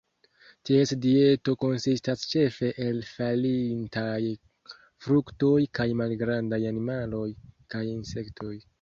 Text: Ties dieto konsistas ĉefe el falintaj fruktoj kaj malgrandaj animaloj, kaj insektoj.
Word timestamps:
Ties 0.69 0.93
dieto 1.03 1.53
konsistas 1.63 2.23
ĉefe 2.31 2.71
el 2.87 3.03
falintaj 3.11 4.17
fruktoj 5.07 5.55
kaj 5.81 5.89
malgrandaj 6.03 6.65
animaloj, 6.75 7.27
kaj 7.77 7.89
insektoj. 7.97 8.55